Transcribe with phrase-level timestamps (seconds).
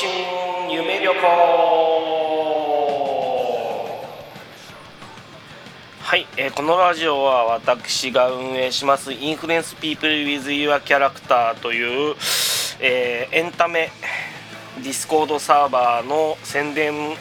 [0.00, 0.10] 春
[0.72, 1.20] 夢旅行
[6.00, 12.14] はい、えー、このラジオは私が運営します Influence People with your character という、
[12.80, 13.90] えー、エンタメ
[14.82, 17.16] ディスコードサーバーの宣伝も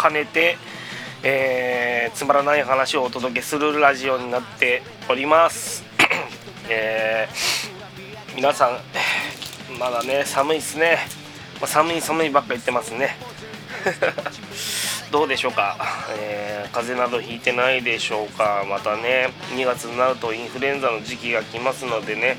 [0.00, 0.56] 兼ねて、
[1.24, 5.82] えー、つまらない話をお届けするラジオになっております、
[6.68, 8.78] えー、皆さん
[9.80, 10.98] まだね寒いっすね、
[11.60, 13.16] まあ、寒い寒いばっか言ってますね。
[15.10, 15.76] どうでしょうか、
[16.16, 18.64] えー、風邪などひいてないでしょうか？
[18.68, 22.36] またね2月になるとインフルエンザの時期が来ますのでね。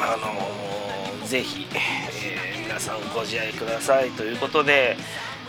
[0.00, 4.10] あのー、ぜひ、えー、皆さんご自愛ください。
[4.10, 4.96] ということで、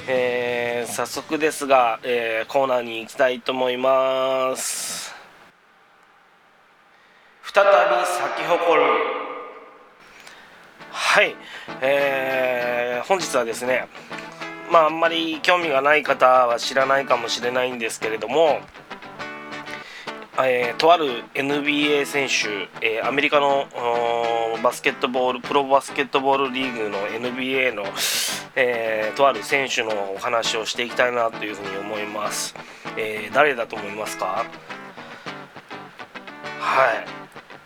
[0.08, 5.14] えー、早速ですが、え、コーナーに行きたいと思います。
[7.54, 7.72] 再び
[8.06, 9.09] 咲き誇る
[11.12, 11.36] はい、
[11.82, 13.88] えー、本日はですね
[14.72, 18.60] まああんまり興味がない方は知らないかもしれないんですけれども、
[20.38, 23.66] えー、とある NBA 選手、えー、アメリカの
[24.62, 27.86] バスケットボールプロバスケットボールリーグの NBA の、
[28.56, 32.54] えー、とある選手のお話をしていきたいなというふうに思います、
[32.98, 34.46] え誰だと思いますか？
[36.60, 37.04] は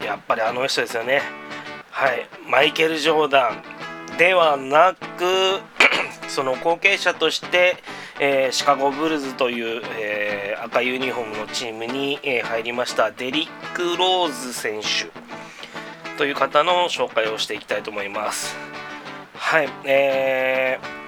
[0.02, 0.06] い。
[0.06, 1.43] やっぱりあの人ですよね。
[1.94, 2.28] はい。
[2.50, 4.18] マイケル・ジョーダン。
[4.18, 5.60] ではなく
[6.28, 7.78] その後継者として、
[8.20, 15.12] えー、シカゴブルズという、えー、赤ユニフォームのチームに、えー、入りましたデリック・ローズ選手
[16.18, 18.58] という方の紹介をしていきたいと思います。
[19.36, 21.03] はい、えー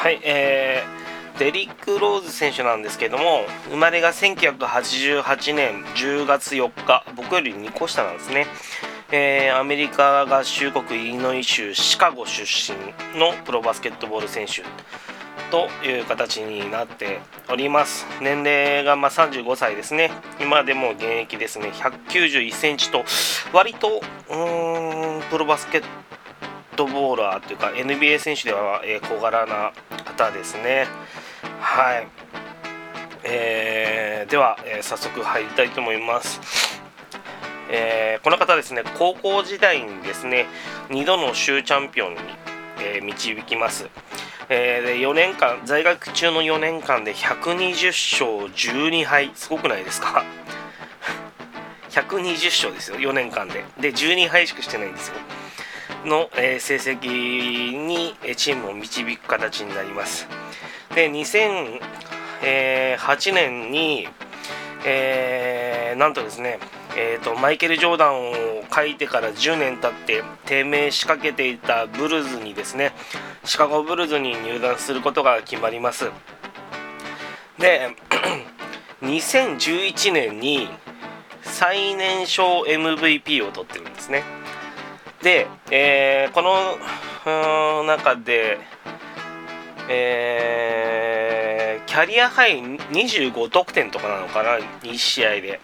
[0.00, 8.46] はい、えー、デリック・ローズ選手なんですけども生まれが1988年10月4日僕より2個下なんですね、
[9.12, 12.78] えー、アメリカ合衆国イリノイ州シカゴ出身
[13.18, 14.62] のプロバスケットボール選手
[15.50, 17.18] という形になって
[17.50, 18.06] おります。
[18.22, 20.12] 年齢がま35歳ですね。
[20.40, 21.72] 今でも現役ですね。
[21.74, 23.04] 191センチと
[23.52, 25.82] 割とうんプロバスケッ
[26.80, 29.72] トボーラーというか NBA 選手では、小柄な
[30.20, 30.86] 方ですね。
[31.60, 32.06] はい、
[33.24, 36.40] えー、では、えー、早速入りたいと思います、
[37.70, 40.46] えー、この方ですね高校時代にですね
[40.88, 42.18] 2度の州チャンピオンに、
[42.82, 43.88] え、導きます。
[44.52, 49.30] えー、で4年間在学中の4年間で120勝12敗。
[49.34, 50.24] すごくないですか？
[51.90, 53.64] 120勝ですよ4年間で。
[53.78, 55.14] で12敗しかしてないんですよ。
[56.04, 60.28] の、え、成績にチームを導く形になります。
[60.94, 61.78] で2008
[63.32, 64.08] 年に、
[64.84, 66.58] えー、なんとですね、
[66.96, 72.92] えーと、マイケル・ジョーダンを書いてから10年経って低迷しかけていたブルーズにですね
[73.44, 76.10] シカゴブルーズに入団することが決まります。
[77.58, 77.96] で
[79.02, 80.68] 2011年に
[81.42, 84.39] 最年少 MVP を取ってるんですね。
[85.22, 88.58] で、えー、この中で
[89.92, 95.60] えー、キャリアハイ25得点とかなのかな1試合で、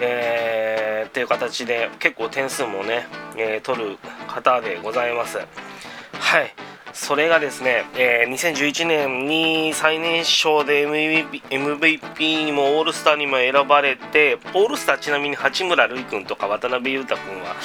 [0.00, 3.06] えー、っていう形で結構点数もね、
[3.36, 5.38] えー、取る方でございます。
[5.38, 6.54] はい。
[6.92, 17.56] それがですね、えー、2011年に最年少で MVP, MVP にもオールスターにも選ばれてオールスターちなみに八村塁君とか渡辺裕太君は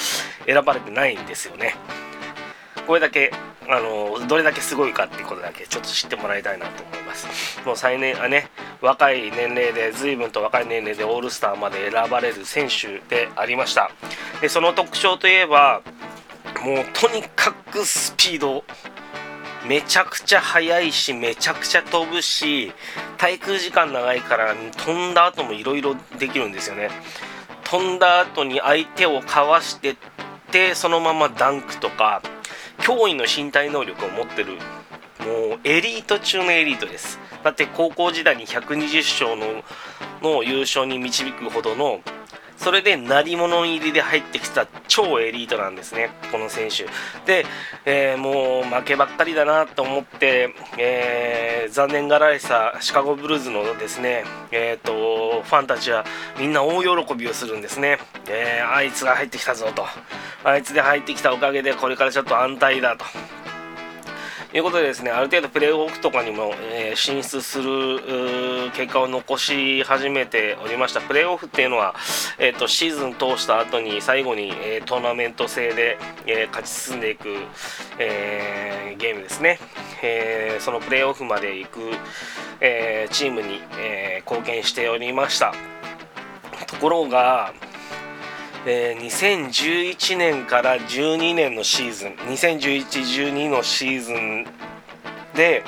[0.46, 1.76] 選ばれてないんですよね。
[2.86, 3.34] これだけ
[3.70, 7.62] あのどれだけすごいかっていうことだけちょっと知ってもらいたいなと思います。
[7.66, 8.50] もう最年あね
[8.82, 13.92] 若い年齢で随分と若い年齢でオールスターまで選ばれる選手でありました。
[14.40, 15.82] でその特徴といえば
[16.64, 18.64] もうとにかくスピード。
[19.68, 22.72] めちゃくちゃ速いしめちゃくちゃ飛ぶし
[23.18, 26.90] 滞空時間長いから飛んだ後もいろいろできるんですよね。
[27.66, 29.96] 飛んだ後に相手をかわしてっ
[30.52, 32.22] てそのままダンクとか
[32.80, 34.54] 驚異の身体能力を持ってる
[35.20, 37.20] もうエリート中のエリートです。
[37.44, 39.64] だって高校時代に120勝の
[40.22, 42.00] の優勝に導くほどの
[42.58, 46.86] それで鳴り物入りで入ってきた超エリートなんですね、この選手。
[47.26, 47.46] で、
[47.86, 56.04] えー、もう負けばっかりだなと思って、えー、残念がられたシカゴブルーズのですね、えーと、ファンたちは
[56.40, 59.86] みんな大喜びをするんですね、えー、あいつが入ってきたぞと、
[60.44, 63.06] あいつで入ってきたおかげでこれからちょっと安泰だと。
[64.54, 71.02] いうことでですねある程度プレーオフとかにも、えー、進出する結果を残し始めておりました。
[71.02, 71.96] プレーオフっていうのは、
[72.38, 77.30] えーと、シーズン通した後に最後に、えー、トーナメント制で、えー、勝ち進んでいく、
[78.00, 79.60] え、ゲームですね、
[80.02, 81.80] えそのプレーオフまで行く、
[82.62, 85.54] えチームに、え貢献しておりました。
[86.68, 87.54] ところが
[88.70, 92.12] えー、2011年から12年のシーズン。
[92.28, 94.46] 2011-12のシーズン
[95.34, 95.64] で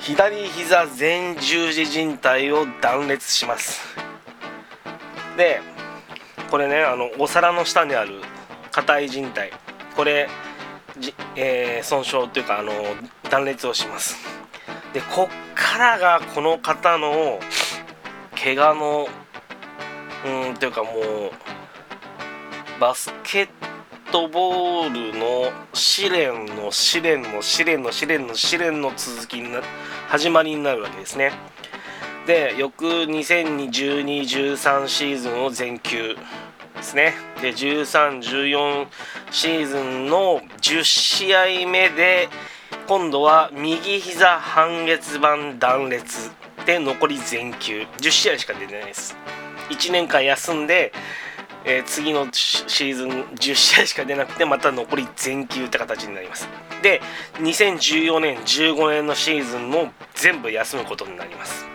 [0.00, 3.80] 左膝前十字靭帯を断裂します。
[5.38, 5.62] で
[6.50, 8.20] これねあのお皿の下にある
[8.70, 9.34] 硬い靭帯。
[9.96, 10.28] これ、
[11.36, 12.72] えー、損傷というかあの
[13.30, 14.14] 断裂をします。
[14.92, 17.40] でこっからがこの方の
[18.36, 19.08] 怪我の
[20.24, 21.30] うんというかもう
[22.80, 23.48] バスケッ
[24.10, 29.60] トボールの試練の試練の試練の試練の試練の続きにな
[30.08, 31.32] 始まりになるわけですね。
[32.26, 36.16] で翌2012-13シーズンを全休
[36.76, 37.14] ですね。
[37.40, 38.86] で13-14
[39.30, 42.28] シーズンの10試合目で
[42.86, 46.30] 今度は右膝半月板断裂
[46.66, 49.16] で残り全休10試合しか出てないです。
[49.70, 50.92] 1年間休んで、
[51.64, 56.48] えー、次のシーズン10試合しか出なくてまた残り全休って形になります。
[56.82, 57.00] で
[57.34, 61.66] 2014年15年のシーズンも全部休むことになります。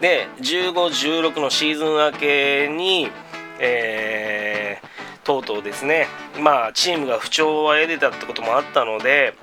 [0.00, 3.08] で1516のシーズン明けに、
[3.58, 6.06] えー、とうとうですね
[6.40, 9.34] まあチームが不調は得れたってこともあったので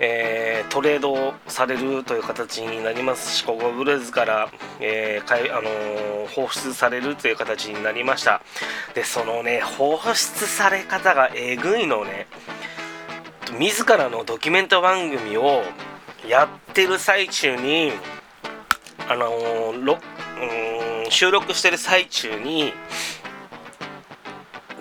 [0.00, 4.48] えー、トレードされるという形になりますし、ここブレーズから、
[4.80, 8.40] えーかいあのー、放出されるという形になりました。
[8.94, 12.26] で、そのね、放出され方がえぐいのね、
[13.58, 15.62] 自らのドキュメント番組を
[16.26, 17.92] やってる最中に、
[19.08, 19.98] あのー、
[21.04, 22.72] うん収録してる最中に、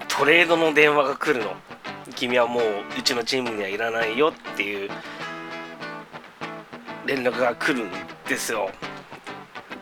[0.08, 1.56] トレードの電話が来るの。
[2.16, 2.64] 君はもう
[2.98, 4.90] うちのチームにはいらないよっていう
[7.06, 7.92] 連絡が来るん
[8.28, 8.70] ですよ。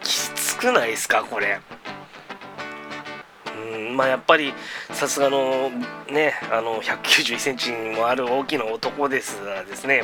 [0.01, 1.59] きつくないですかこれ。
[3.75, 4.53] うんまあやっぱり
[4.91, 5.71] さすがの
[6.09, 10.03] ねあの191センチにもある大きな男ですがですね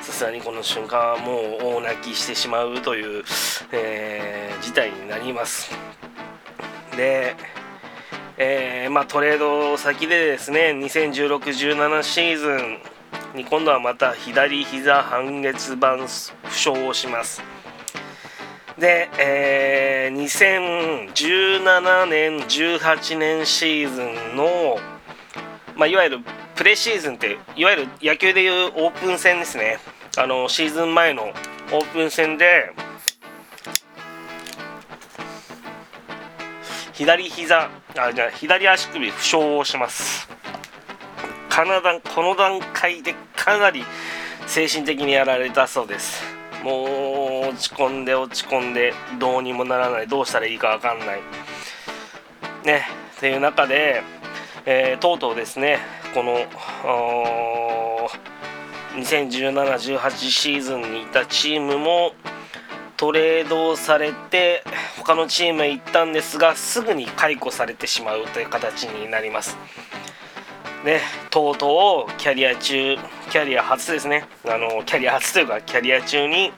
[0.00, 3.24] さすがにこの瞬間はもう大泣きしてしまうという、
[3.72, 5.70] えー、事態になります。
[6.96, 7.36] で
[8.44, 12.48] えー、まあ、トレード先でですね2016-17シーズ
[13.36, 16.08] ンに今度はまた左膝半月板負
[16.52, 17.40] 傷をします。
[18.76, 24.76] で、えー、2017年18年シーズンの、
[25.76, 26.18] まあ、いわゆる
[26.56, 29.78] プレシーズンっていわゆる野球でいうオープン戦ですね。
[30.18, 31.32] あのシーズン前の
[31.70, 32.72] オープン戦で
[37.02, 37.68] 左膝
[37.98, 40.28] あじゃ左足首負傷をします。
[41.50, 43.82] この段階でかなり
[44.46, 46.22] 精神的にやられたそうです。
[46.62, 46.84] も
[47.44, 51.20] う落ち込んで落ち込んでどうにもならないどうしたらいいか分かんない。
[52.64, 54.04] ねっていう中で、
[54.64, 55.78] えー、とうとうですね
[56.14, 56.38] この
[58.94, 62.12] 2017-18シーズンにいたチームも
[62.96, 64.62] トレードされて
[65.04, 69.56] 他のチームへ行ったんですがすぐに解雇されてしまうという形になります。
[70.84, 72.96] ねとうとうキャリア中
[73.30, 74.26] キャリア初ですね。
[74.46, 76.52] あのキャリア初というかキャリア中に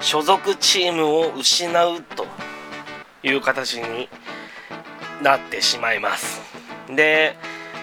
[0.00, 2.26] 所属チームを失うと
[3.24, 4.08] いう形に
[5.20, 6.40] なってしまいます。
[6.88, 7.36] で、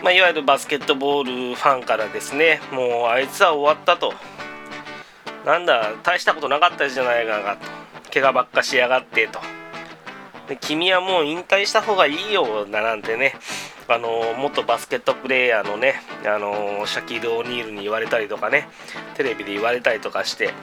[0.04, 4.14] まあ、いわゆるバスケットボールファンからですねもうあいつは終わったと。
[5.46, 7.81] なんだ大したことなかったじゃないかと。
[8.12, 9.40] 怪我ばっかしやがってと。
[10.48, 13.36] で君はもう引退した方がいいよだなんてね
[13.88, 18.68] あの元バスケットプレーヤーのねあのシャキール・オニールに言われたりとかね
[19.16, 20.54] テレビで言われたりとかして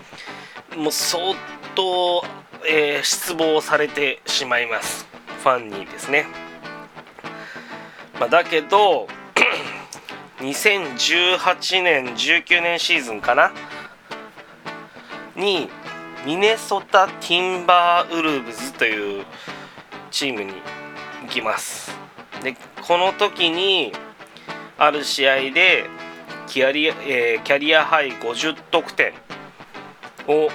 [0.76, 1.34] もう相
[1.74, 2.22] 当、
[2.68, 5.06] えー、失望されてしまいます。
[5.42, 6.26] ファンにですね、
[8.20, 9.06] まあ、だけど
[10.40, 13.52] 2018年19年シーズンかな？
[15.36, 15.70] に
[16.26, 19.24] ミネソタ・ティンバーウルブズという
[20.10, 20.52] チームに
[21.22, 21.92] 行きます。
[22.42, 22.56] で
[22.86, 23.92] この時に
[24.78, 25.86] ある試合で
[26.46, 29.12] キャリア,、えー、キャリアハイ50得点
[30.26, 30.48] を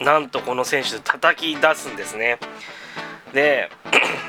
[0.00, 2.38] なんとこの選手叩き出すんですね。
[3.32, 3.70] で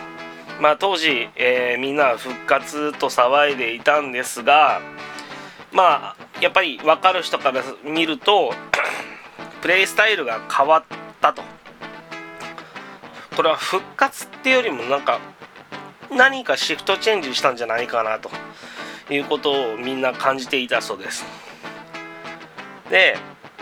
[0.62, 4.82] まあ当時、えー、みんな復活と騒いでいたんですが
[5.72, 8.54] まあやっぱり分かる人から見ると
[9.66, 10.84] プレイスタイルが変わっ
[11.20, 11.42] たと。
[13.36, 15.20] これは復活っていうよりもなんか
[16.12, 18.30] 何かシフトチェンジしたんじゃないかなと。
[19.10, 21.26] いうことをみんな感じていたそうです。
[22.92, 23.18] で、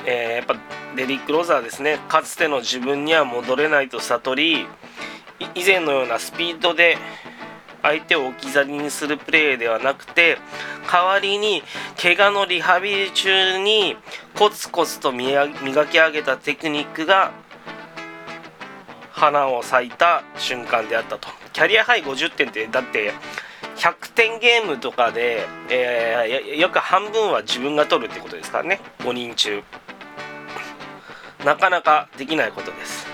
[0.06, 0.58] えー、やっぱ
[0.98, 1.98] デリック・ローザーですね。
[2.10, 4.68] かつての自分には戻れないと悟り
[5.56, 6.98] 以前のようなスピードで
[7.84, 10.40] 相手を置き去りにするプレーではなくて
[10.92, 11.62] 代わりに
[12.02, 13.96] 怪我のリハビリ中に
[14.36, 15.48] コツコツと磨
[15.86, 17.32] き上げたテクニックが
[19.12, 21.30] 花を咲いた瞬間であったと。
[21.54, 23.14] キャリアハイ50点ってだって
[23.76, 28.82] 100点ゲームとかで、えー、約半分は自分が取るってことですからね。
[29.00, 29.62] 5人中。
[31.46, 33.08] なかなかできないことです。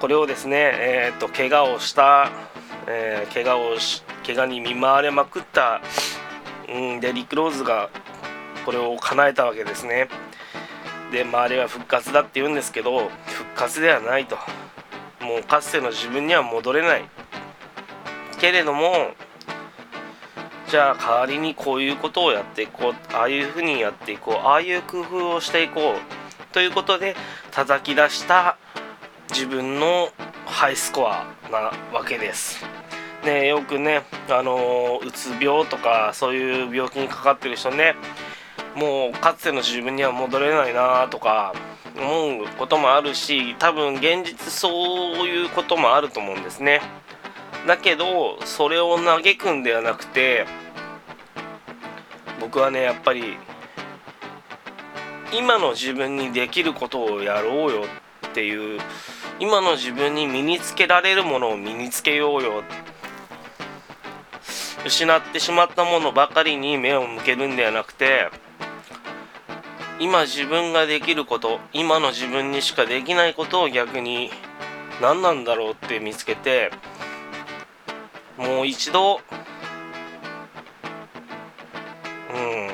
[0.00, 2.30] これをですねえー、と怪我をした、
[2.88, 5.80] えー、怪我をし怪我に見舞われまくった、
[6.68, 7.90] うん、デリック・ローズが
[8.64, 10.08] これを叶えたわけですね。
[11.12, 14.36] で周りは復活だって言うんですけど復活ではないと。
[15.20, 17.04] もうかつての自分には戻れない。
[18.38, 19.12] けれども
[20.68, 23.14] じゃあ代わりにこういうことをやっていこう。
[23.14, 24.34] ああいうふうにやっていこう。
[24.46, 26.52] ああいう工夫をしていこう。
[26.52, 27.14] ということで
[27.52, 28.56] 叩き出した
[29.30, 30.10] 自分の
[30.46, 32.75] ハイスコアなわけです。
[33.26, 37.94] ね、よくね、あのうつ病とかそういう病気にかかってる人ね
[38.76, 41.52] もうかつての自分には戻れないなとか
[41.96, 46.80] 思うこともあるし多分現実そういうこともあると思うんですね。
[47.66, 50.46] だけどそれを嘆くんではなくて
[52.40, 53.38] 僕はねやっぱり
[55.32, 57.84] 今の自分にできることをやろうよ
[58.28, 58.80] っていう
[59.40, 62.62] 今の自分に身につけられるものを身につけようよ
[64.86, 68.30] 失ってしまったものばかりに目を向けるんではなくて
[69.98, 74.30] 今自分ができること今の自分にしかできないことを逆に
[75.02, 76.70] 何なんだろうって見つけて
[78.36, 79.16] もう一度
[82.32, 82.68] うん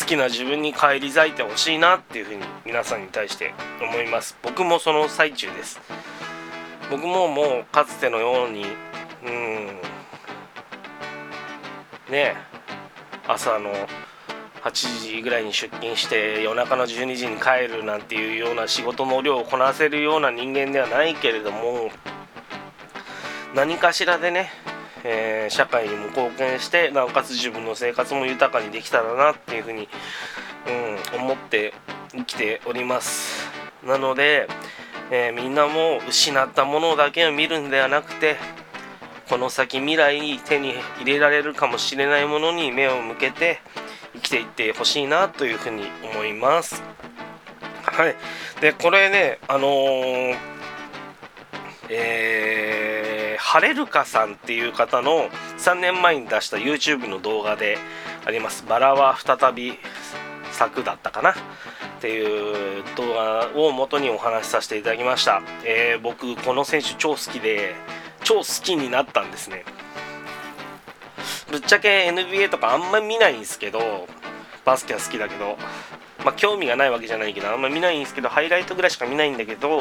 [0.00, 4.36] 好きな自分に返り咲いてほしいなっていうふうに皆さんに対して思います。
[4.42, 5.80] 僕もその最中です。
[6.90, 8.64] 僕ももうかつてのように
[9.24, 9.91] うん
[12.12, 12.36] ね
[13.26, 13.72] 朝の
[14.62, 21.90] 8時ぐらいに出勤して夜中の12時に帰るなんていうような仕事の量をこなせるような人間ではないけれども
[23.56, 24.50] 何かしらでね
[25.04, 29.88] えー、社会にも貢献してなおかつ自分の生活も豊かにできたらなっていうふうに、
[31.12, 31.74] うん、思って
[32.12, 33.50] 生きております。
[33.84, 34.46] なので、
[35.10, 38.36] えー、みんなも失ったものだけを見るんではなくて
[39.28, 43.60] この先未来に手に入れられるかもしれないものに目を向けて
[44.14, 46.82] 生きていってほしいなというふうに思います。
[47.84, 48.16] はい。
[48.60, 50.36] でこれねあのー、
[51.88, 53.12] えー
[53.52, 57.76] ハレルカさんっていう方の3年前に出した YouTube の動画で
[58.24, 58.64] あります。
[58.66, 59.74] バラは再び
[60.52, 61.32] 咲くだったかな？
[61.32, 61.34] っ
[62.00, 67.74] ていう動画を元にお話しさせていただきました、えー、僕この選手超好きで
[68.24, 69.64] 超好きになったんですね。
[71.50, 74.08] ぶっちゃけ NBA とかあんまり見ないんですけど
[74.64, 75.58] バスケは好きだけど
[76.24, 79.80] まあ興味がないわけじゃないけどあんまり見ないんですけどハイライトぐらいしか見ないんだけど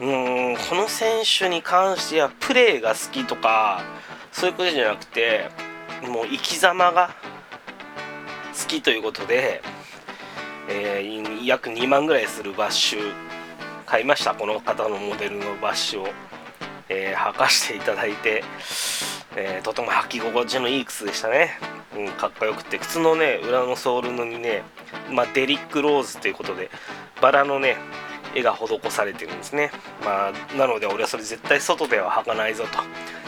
[0.00, 3.82] うーんこの選手に関してはプレーが好きとか
[4.30, 5.48] そういうことじゃなくて
[6.06, 7.10] もう生き様が
[8.60, 9.62] 好きということで、
[10.68, 13.12] えー、約2万ぐらいするバッシュ
[13.86, 14.34] 買いました。
[14.34, 16.08] この方のモデルのバッシュを、
[16.88, 18.44] えー、履かしていただいて、
[19.36, 21.50] えー、とても履き心地のいい靴でしたね、
[21.96, 22.78] うん、かっこよくて。
[22.78, 24.62] 靴のね裏のソールのにね、
[25.10, 26.70] まあ、デリック・ローズということで
[27.20, 27.76] バラのね
[28.34, 29.70] 絵が施されてるんですね。
[30.04, 32.78] まあなので俺はそれ絶対外では履かないぞと。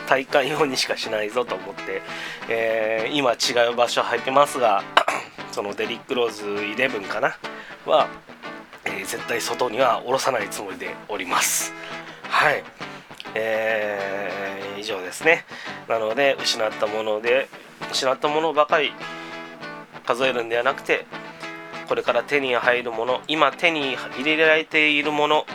[0.07, 2.02] 体感用にしかしないぞと思って、
[2.49, 4.83] えー、今違う場所履いてますが
[5.52, 7.37] そのデリック・ローズ11かな？
[7.87, 8.09] は、
[8.85, 11.73] えー、絶対外には下ろさないつもりでおります。
[12.29, 12.64] はい。
[13.34, 15.44] えー、以上ですね
[15.88, 17.49] なので失ったもので
[17.90, 18.92] 失ったものばかり
[20.06, 21.06] 数えるんではなくて
[21.88, 25.46] これから手に入るもの今手に入れられているもの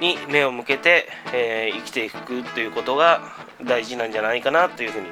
[0.00, 3.20] に目を向けて、えー、生きていくということが
[3.64, 5.06] 大事なんじゃないかなというふうに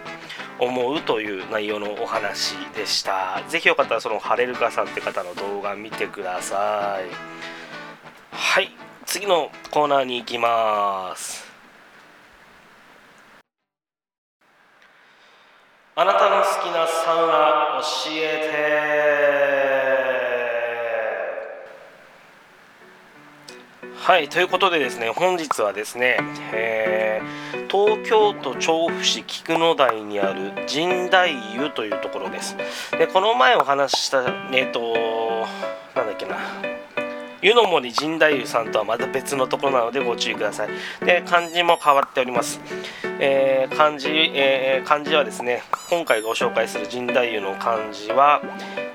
[0.59, 3.43] 思うという内容のお話でした。
[3.49, 7.31] ぜひよかったらそのハレルカさんって方の動画見てください。
[8.35, 8.71] はい、
[9.07, 11.50] 次のコーナーに行きます。
[15.97, 19.61] あなたの好きなサウナ教えて。
[23.97, 26.19] はいということでですね本日はですね、
[26.53, 32.57] えー、東京都調布市菊野台にある神代湯というところです。
[32.93, 34.95] でこの前お話ししたえっ、ー、と
[35.95, 36.80] なんだっけな。
[37.43, 40.69] 湯の森神太夫さんとはまた別のところなのでご注意ください。
[41.05, 42.61] で漢字も変わっております、
[43.19, 48.43] えー、漢字、えー、漢字はですね今回ご紹介する神太夫の漢字は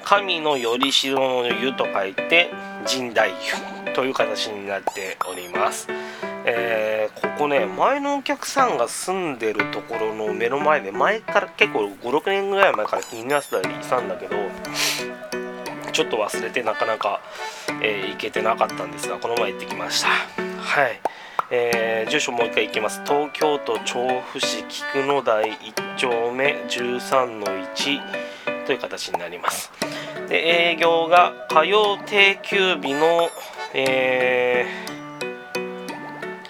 [0.03, 2.51] 神のよりしろの湯と書いて
[2.87, 3.21] 神太
[3.85, 5.87] 夫という形になっております。
[6.47, 14.35] えー、ここね前のお客さんが住んでるところの目の前で前から結構56年ぐらい前から気になってたりしたんだけど
[15.95, 17.21] ちょっと忘れてなかなか、
[17.81, 20.09] えー、行けてなかったんですがこの前行ってきました。
[20.09, 20.99] はい、
[21.51, 23.01] えー、住所もう一回行きます。
[23.05, 29.71] 東京都調布市菊野台1丁目13の1という形になります。
[30.27, 33.29] で営業が火曜定休日の、
[33.73, 34.65] え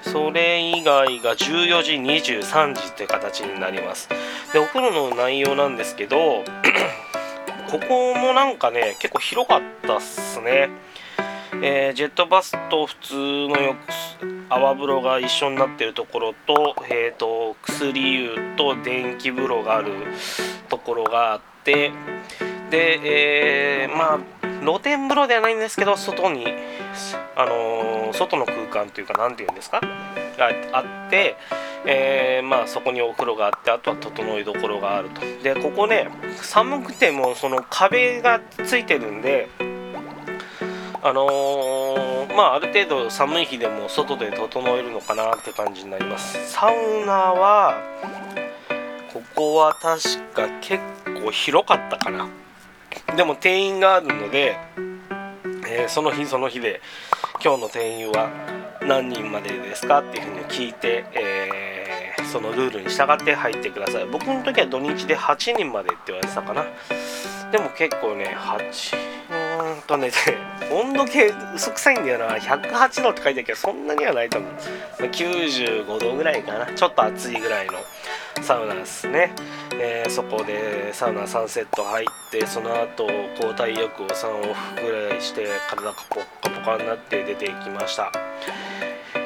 [0.03, 4.09] ー、それ以外が14時23時という形になります。
[4.53, 6.43] でお風呂の内容なんですけど
[7.75, 10.69] ここもなんかね結構広かったっすね、
[11.61, 13.77] えー、ジェットバスと普通の浴
[14.47, 19.91] 泡風呂が一緒になってるところと,、えーと、薬湯と電気風呂がある
[20.69, 21.91] ところがあって
[22.69, 26.47] で、えー、まあ露天風呂ではないんですけど外に
[27.35, 29.81] あのー、外の空間というか何て言うんですか？
[30.37, 31.37] があって、
[31.85, 35.21] えー、まあそこにお風呂があってあとは整いどころがあると。
[35.43, 36.09] でここね
[36.41, 39.49] 寒くてもその壁がついてるんで
[41.01, 46.51] あのー、まあある程度寒い日でも外で整えるのかなって感じになります。
[46.51, 47.75] サウナは
[49.13, 50.83] ここは確か結
[51.23, 52.27] 構広かったかな。
[53.15, 54.57] でも定員があるので、
[55.67, 56.81] えー、その日その日で
[57.43, 58.29] 今日の定員は
[58.81, 64.05] 何人までですかっていうふうに聞いて、えー、そのルールに従って入ってください。
[64.05, 66.65] 僕の時は土日で8人までって言われてたかな。
[67.51, 69.15] でも結構ね8
[69.57, 70.11] うんとね
[70.71, 72.35] 温度計嘘くさいんだよな。
[72.37, 74.51] 108度って書いてあるけどそんなにはないと思う。
[75.03, 76.65] 95度ぐらいかな。
[76.65, 77.73] ちょっと暑いぐらいの
[78.41, 79.33] サウナですね、
[79.79, 88.11] えー、そこでサウナ3セット入ってその後交代浴を3往復ぐらいして体がポッカポカになって出ていきました、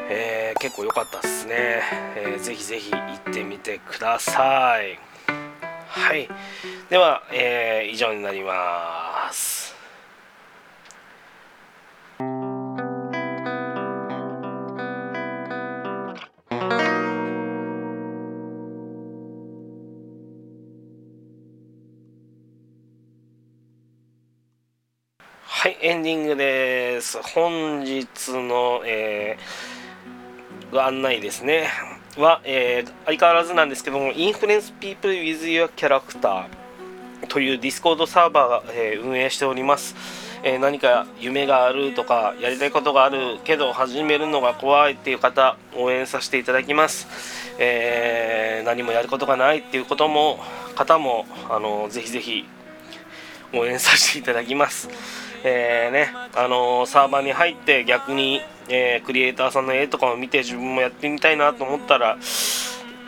[0.10, 1.82] えー、結構良かったですね、
[2.16, 5.00] えー、ぜひぜひ行ってみてください。
[5.90, 6.30] はい。
[6.90, 9.69] では、えー、以上になります。
[12.20, 12.26] は
[25.70, 27.22] い、エンディングです。
[27.24, 28.04] 本日
[28.34, 31.70] の、えー、ご案内ですね。
[32.18, 36.48] は、えー、相変わらずなんですけども、 Influence People with your character
[37.30, 40.28] というディスコードサーバーが、えー、運営しております。
[40.44, 47.08] えー、何か夢があるとかやりたいことがあるけど始めるのが怖いっていう方応援させていただきます、
[47.60, 50.40] えー、何もやることがないっていうことも
[50.76, 52.46] 方もあのぜひぜひ
[53.54, 54.90] 応援させていただきます。
[55.44, 62.18] えー、ねあの、サーバーに入って逆に、え、クリエイターさんの絵とかを見て自分もやってみたいなと思ったら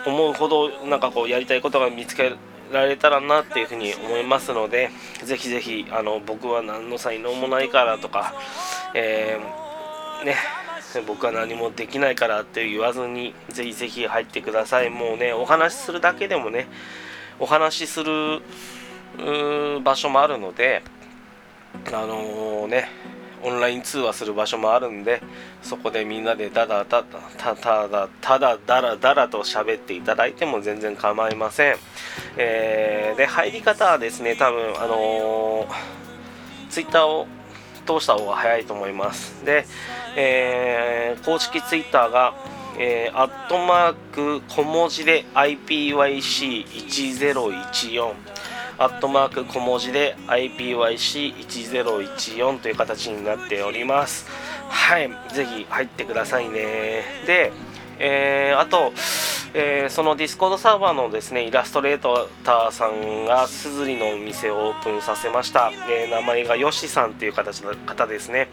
[0.06, 2.34] 思うほどなんかこうやりたいことが見つけ
[2.72, 4.90] られたらなっていうふうに思いますので
[5.24, 8.34] ぜひぜひあの僕は何の才能もないからとか、
[8.94, 10.36] えー、ね
[11.08, 14.90] 僕は何もできないからって言わずにぜひぜひ入ってください。
[14.90, 16.68] もうねお話しするだけでもね
[17.40, 18.42] お話しする
[19.84, 20.84] 場所もあるので
[21.88, 22.90] あのー、ね
[23.44, 25.22] オンライン通話する場所もあるんで
[25.62, 27.06] そこでみんなでただただ
[27.56, 31.76] ただただだらだらと喋っていただいても全然構いません、
[32.38, 37.28] えー、で入り方はですね多分あのー、ツイッターを
[37.86, 39.44] 通した方が早いと思います。
[39.44, 39.66] で、
[40.16, 42.36] えー、公式ツイッターが
[42.78, 48.14] えー、アットマーク小文字で IPYC1014
[48.82, 54.26] アットマーク小文字で IPYC1014 という形になっております。
[54.70, 57.04] はいぜひ入ってくださいね。
[57.28, 57.52] で、
[58.00, 58.92] えー、あと、
[59.54, 62.00] えー、そのディスコードサーバーのですねイラストレー
[62.44, 68.48] ターさんが SUZURI のお店をオープンさせました、えー、名前がよしさんという形の方ですね。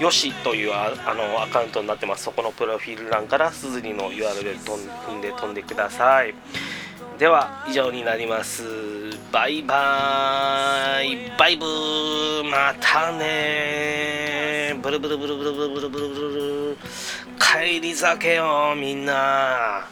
[0.00, 2.22] よしというああのアカウントになってます。
[2.22, 6.36] そこのプロフィール欄からすずりの URL 踏んで飛んでください。
[7.18, 9.07] では以上になります。
[9.30, 11.30] バイバイ。
[11.38, 12.50] バイブー。
[12.50, 16.78] またねブルブルブルブルブルブルブルブル。
[17.38, 19.86] 帰り酒よみんな。